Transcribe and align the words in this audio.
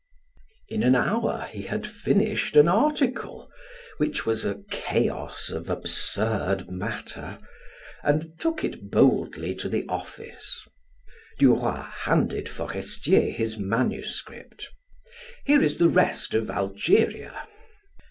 In 0.67 0.81
an 0.81 0.95
hour 0.95 1.47
he 1.51 1.61
had 1.61 1.85
finished 1.85 2.55
an 2.55 2.67
article, 2.67 3.51
which 3.97 4.25
was 4.25 4.45
a 4.47 4.63
chaos 4.71 5.51
of 5.51 5.69
absurd 5.69 6.71
matter, 6.71 7.37
and 8.01 8.31
took 8.39 8.63
it 8.63 8.89
boldly 8.89 9.53
to 9.53 9.69
the 9.69 9.85
office. 9.87 10.67
Duroy 11.37 11.83
handed 11.83 12.49
Forestier 12.49 13.29
his 13.29 13.59
manuscript. 13.59 14.69
"Here 15.45 15.61
is 15.61 15.77
the 15.77 15.87
rest 15.87 16.33
of 16.33 16.49
Algeria." 16.49 17.45